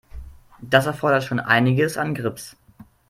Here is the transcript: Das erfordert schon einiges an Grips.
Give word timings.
Das 0.63 0.87
erfordert 0.87 1.23
schon 1.25 1.39
einiges 1.39 1.95
an 1.95 2.15
Grips. 2.15 2.57